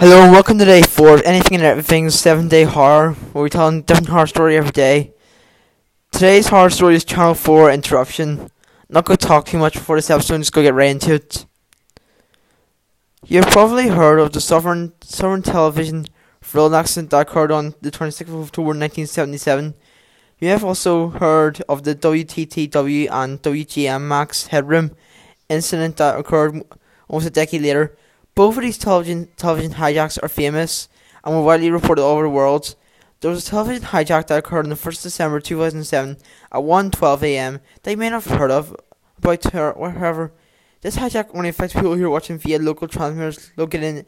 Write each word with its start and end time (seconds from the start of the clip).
Hello 0.00 0.22
and 0.22 0.32
welcome 0.32 0.56
to 0.56 0.64
day 0.64 0.80
four 0.80 1.16
of 1.16 1.22
Anything 1.26 1.56
and 1.58 1.62
Everything's 1.62 2.18
seven 2.18 2.48
day 2.48 2.64
horror, 2.64 3.12
where 3.34 3.44
we 3.44 3.50
tell 3.50 3.68
a 3.68 3.82
different 3.82 4.08
horror 4.08 4.26
story 4.26 4.56
every 4.56 4.70
day. 4.70 5.12
Today's 6.10 6.48
horror 6.48 6.70
story 6.70 6.94
is 6.94 7.04
Channel 7.04 7.34
4 7.34 7.70
Interruption. 7.70 8.48
not 8.88 9.04
going 9.04 9.18
to 9.18 9.26
talk 9.26 9.44
too 9.44 9.58
much 9.58 9.74
before 9.74 9.96
this 9.96 10.08
episode, 10.08 10.38
just 10.38 10.54
go 10.54 10.62
get 10.62 10.72
right 10.72 10.88
into 10.88 11.12
it. 11.12 11.44
You've 13.26 13.48
probably 13.48 13.88
heard 13.88 14.18
of 14.20 14.32
the 14.32 14.40
Southern, 14.40 14.94
Southern 15.02 15.42
Television 15.42 16.06
rail 16.54 16.74
accident 16.74 17.10
that 17.10 17.28
occurred 17.28 17.52
on 17.52 17.74
the 17.82 17.90
26th 17.90 18.22
of 18.22 18.44
October 18.44 18.68
1977. 18.68 19.74
You 20.38 20.48
have 20.48 20.64
also 20.64 21.10
heard 21.10 21.60
of 21.68 21.82
the 21.82 21.94
WTTW 21.94 23.10
and 23.10 23.42
WGN 23.42 24.00
Max 24.00 24.46
headroom 24.46 24.96
incident 25.50 25.98
that 25.98 26.18
occurred 26.18 26.62
almost 27.06 27.26
a 27.26 27.30
decade 27.30 27.60
later. 27.60 27.94
Both 28.40 28.56
of 28.56 28.62
these 28.62 28.78
television 28.78 29.28
television 29.36 29.74
hijacks 29.74 30.18
are 30.22 30.26
famous 30.26 30.88
and 31.22 31.34
were 31.36 31.42
widely 31.42 31.70
reported 31.70 32.00
all 32.00 32.12
over 32.12 32.22
the 32.22 32.30
world. 32.30 32.74
There 33.20 33.30
was 33.30 33.46
a 33.46 33.50
television 33.50 33.82
hijack 33.82 34.28
that 34.28 34.38
occurred 34.38 34.64
on 34.64 34.70
the 34.70 34.76
1st 34.76 35.02
December 35.02 35.40
2007 35.40 36.16
at 36.50 36.58
1.12 36.58 37.22
am 37.22 37.60
that 37.82 37.90
you 37.90 37.98
may 37.98 38.08
not 38.08 38.24
have 38.24 38.38
heard 38.38 38.50
of 38.50 38.74
about 39.18 39.44
her, 39.52 39.74
however. 39.74 40.32
This 40.80 40.96
hijack 40.96 41.34
only 41.34 41.50
affects 41.50 41.74
people 41.74 41.94
who 41.94 42.06
are 42.06 42.10
watching 42.10 42.38
via 42.38 42.58
local 42.58 42.88
transmitters 42.88 43.52
located 43.58 44.06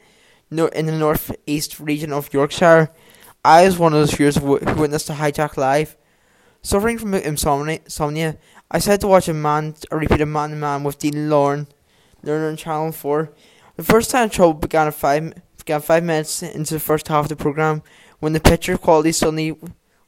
in, 0.50 0.58
in 0.60 0.86
the 0.86 0.92
northeast 0.92 1.78
region 1.78 2.10
of 2.10 2.32
Yorkshire. 2.32 2.90
I 3.44 3.66
was 3.66 3.78
one 3.78 3.92
of 3.92 4.00
those 4.00 4.14
viewers 4.14 4.38
who 4.38 4.52
witnessed 4.52 5.08
the 5.08 5.12
hijack 5.12 5.58
live. 5.58 5.94
Suffering 6.62 6.96
from 6.96 7.12
insomnia, 7.12 8.38
I 8.70 8.78
decided 8.78 9.02
to 9.02 9.08
watch 9.08 9.28
a 9.28 9.34
man, 9.34 9.74
a 9.90 9.98
repeat 9.98 10.22
of 10.22 10.28
Man 10.28 10.58
Man 10.58 10.84
with 10.84 10.98
Dean 10.98 11.28
Lorne, 11.28 11.66
Learner 12.22 12.48
on 12.48 12.56
Channel 12.56 12.92
4. 12.92 13.30
The 13.76 13.82
first 13.82 14.10
time 14.10 14.28
trouble 14.28 14.54
began 14.54 14.92
five 14.92 15.32
began 15.58 15.80
five 15.80 16.04
minutes 16.04 16.42
into 16.42 16.74
the 16.74 16.80
first 16.80 17.08
half 17.08 17.24
of 17.24 17.28
the 17.28 17.36
program 17.36 17.82
when 18.20 18.32
the 18.32 18.40
picture 18.40 18.76
quality 18.76 19.12
suddenly 19.12 19.56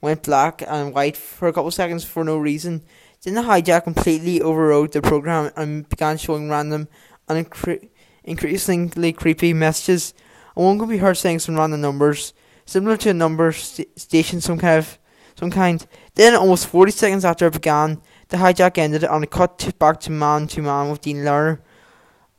went 0.00 0.22
black 0.22 0.62
and 0.66 0.92
white 0.92 1.16
for 1.16 1.48
a 1.48 1.52
couple 1.52 1.68
of 1.68 1.74
seconds 1.74 2.04
for 2.04 2.24
no 2.24 2.36
reason. 2.36 2.82
Then 3.22 3.34
the 3.34 3.42
hijack 3.42 3.84
completely 3.84 4.42
overrode 4.42 4.92
the 4.92 5.00
program 5.00 5.50
and 5.56 5.88
began 5.88 6.18
showing 6.18 6.50
random 6.50 6.88
and 7.26 7.46
incre- 7.46 7.88
increasingly 8.22 9.12
creepy 9.14 9.54
messages. 9.54 10.12
And 10.54 10.64
one 10.66 10.78
could 10.78 10.90
be 10.90 10.98
heard 10.98 11.16
saying 11.16 11.38
some 11.38 11.56
random 11.56 11.80
numbers, 11.80 12.34
similar 12.66 12.98
to 12.98 13.10
a 13.10 13.14
number 13.14 13.50
st- 13.52 13.98
station, 13.98 14.42
some 14.42 14.58
kind 14.58 14.78
of 14.78 14.98
some 15.36 15.50
kind. 15.50 15.86
Then, 16.14 16.34
almost 16.34 16.66
40 16.66 16.92
seconds 16.92 17.24
after 17.24 17.46
it 17.46 17.54
began, 17.54 18.00
the 18.28 18.36
hijack 18.36 18.78
ended 18.78 19.04
and 19.04 19.24
it 19.24 19.30
cut 19.30 19.72
back 19.78 20.00
to 20.00 20.10
man 20.10 20.46
to 20.48 20.62
man 20.62 20.90
with 20.90 21.00
Dean 21.00 21.24
Learner. 21.24 21.62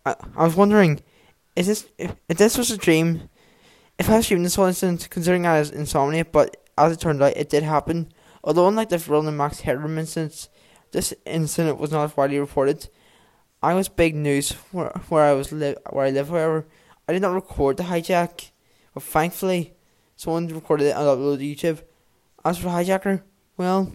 I, 0.06 0.16
I 0.36 0.46
was 0.46 0.56
wondering, 0.56 1.02
is 1.56 1.68
this 1.68 1.88
if, 1.98 2.16
if 2.30 2.38
this 2.38 2.58
was 2.58 2.72
a 2.72 2.78
dream? 2.78 3.30
If 3.98 4.10
I 4.10 4.18
was 4.18 4.28
this 4.28 4.56
whole 4.56 4.66
incident, 4.66 5.08
considering 5.10 5.46
I 5.46 5.60
was 5.60 5.72
insomnia, 5.72 6.26
but 6.26 6.58
as 6.78 6.92
it 6.92 7.00
turned 7.00 7.24
out, 7.24 7.38
it 7.38 7.50
did 7.50 7.64
happen. 7.64 8.12
Although 8.44 8.68
unlike 8.68 8.90
the 8.90 9.04
Roland 9.08 9.38
Max 9.38 9.62
Headroom 9.62 9.98
incident, 9.98 10.50
this 10.92 11.14
incident 11.26 11.80
was 11.80 11.92
not 11.92 12.16
widely 12.18 12.40
reported. 12.40 12.90
I 13.64 13.74
was 13.74 13.88
big 13.88 14.16
news 14.16 14.52
where 14.72 14.90
where 15.10 15.24
I 15.24 15.34
was 15.34 15.52
li- 15.52 15.78
where 15.90 16.06
I 16.06 16.10
live. 16.10 16.30
However, 16.30 16.68
I 17.08 17.14
did 17.14 17.22
not 17.22 17.34
record 17.34 17.78
the 17.78 17.84
hijack, 17.84 18.52
but 18.94 19.04
thankfully, 19.04 19.74
someone 20.16 20.48
recorded 20.48 20.88
it 20.88 20.96
and 20.96 21.06
uploaded 21.06 21.40
to 21.40 21.74
YouTube. 21.74 21.82
As 22.44 22.58
for 22.58 22.66
the 22.66 22.70
hijacker, 22.70 23.24
well, 23.58 23.92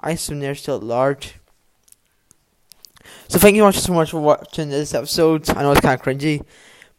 I 0.00 0.12
assume 0.12 0.40
they're 0.40 0.54
still 0.54 0.76
at 0.78 0.82
large. 0.82 1.34
So 3.28 3.38
thank 3.38 3.56
you 3.56 3.70
so 3.72 3.92
much 3.92 4.10
for 4.10 4.20
watching 4.20 4.70
this 4.70 4.94
episode. 4.94 5.48
I 5.50 5.62
know 5.62 5.72
it's 5.72 5.80
kind 5.80 5.98
of 5.98 6.04
cringy. 6.04 6.44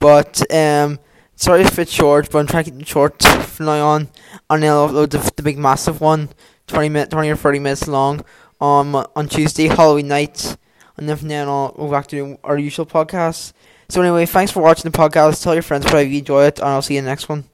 But 0.05 0.43
um, 0.53 0.99
sorry 1.35 1.63
if 1.63 1.79
it's 1.79 1.91
short, 1.91 2.29
but 2.29 2.37
I'm 2.37 2.45
trying 2.45 2.65
to 2.65 2.69
keep 2.69 2.79
it 2.79 2.87
short 2.87 3.23
from 3.23 3.65
now 3.65 3.87
on. 3.87 4.09
And 4.51 4.63
I'll 4.63 4.87
upload 4.87 5.09
the, 5.09 5.31
the 5.35 5.41
big 5.41 5.57
massive 5.57 5.99
one, 5.99 6.29
20 6.67 6.89
minute, 6.89 7.09
20 7.09 7.27
or 7.27 7.35
30 7.35 7.57
minutes 7.57 7.87
long, 7.87 8.23
on 8.61 8.93
on 8.93 9.27
Tuesday, 9.27 9.65
Halloween 9.67 10.07
night. 10.07 10.57
And 10.95 11.09
then 11.09 11.17
from 11.17 11.29
then 11.29 11.47
on, 11.47 11.73
we'll 11.75 11.87
go 11.87 11.93
back 11.93 12.05
to 12.09 12.37
our 12.43 12.59
usual 12.59 12.85
podcast. 12.85 13.53
So 13.89 13.99
anyway, 14.03 14.27
thanks 14.27 14.51
for 14.51 14.61
watching 14.61 14.91
the 14.91 14.95
podcast. 14.95 15.41
Tell 15.41 15.55
your 15.55 15.63
friends 15.63 15.87
if 15.87 16.11
you 16.11 16.19
enjoy 16.19 16.45
it, 16.45 16.59
and 16.59 16.67
I'll 16.67 16.83
see 16.83 16.93
you 16.93 16.99
in 16.99 17.05
the 17.05 17.09
next 17.09 17.27
one. 17.27 17.45